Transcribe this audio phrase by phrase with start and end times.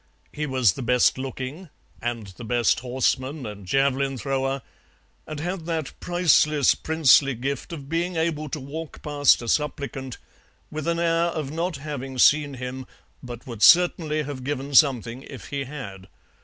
[0.33, 1.69] He was the best looking,
[2.01, 4.63] and the best horseman and javelin thrower,
[5.27, 10.17] and had that priceless princely gift of being able to walk past a supplicant
[10.71, 12.87] with an air of not having seen him,
[13.21, 16.07] but would certainly have given something if he had.